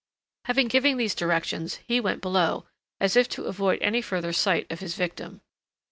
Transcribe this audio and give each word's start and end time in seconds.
Having 0.45 0.69
given 0.69 0.97
these 0.97 1.13
directions, 1.13 1.75
he 1.85 1.99
went 1.99 2.23
below, 2.23 2.65
as 2.99 3.15
if 3.15 3.29
to 3.29 3.43
avoid 3.43 3.79
any 3.83 4.01
further 4.01 4.33
sight 4.33 4.65
of 4.71 4.79
his 4.79 4.95
victim. 4.95 5.41